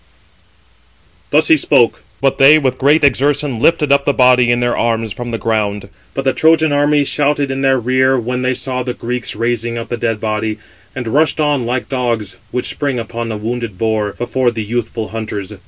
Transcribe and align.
Thus 1.29 1.47
he 1.49 1.57
spoke; 1.57 2.01
but 2.21 2.39
they 2.39 2.57
with 2.57 2.79
great 2.79 3.03
exertion 3.03 3.59
lifted 3.59 3.91
up 3.91 4.03
the 4.03 4.13
body 4.15 4.49
in 4.49 4.59
their 4.59 4.75
arms 4.75 5.13
from 5.13 5.29
the 5.29 5.37
ground: 5.37 5.89
but 6.15 6.25
the 6.25 6.33
Trojan 6.33 6.71
army 6.71 7.03
shouted 7.05 7.51
in 7.51 7.61
their 7.61 7.77
rear 7.77 8.17
when 8.17 8.41
they 8.41 8.55
saw 8.55 8.81
the 8.81 8.95
Greeks 8.95 9.35
raising 9.35 9.77
up 9.77 9.89
the 9.89 9.97
dead 9.97 10.19
body, 10.19 10.57
and 10.95 11.07
rushed 11.07 11.39
on 11.39 11.67
like 11.67 11.87
dogs, 11.87 12.37
which 12.49 12.69
spring 12.69 12.97
upon 12.97 13.31
a 13.31 13.37
wounded 13.37 13.77
boar, 13.77 14.13
before 14.13 14.49
the 14.49 14.63
youthful 14.63 15.09
hunters. 15.09 15.53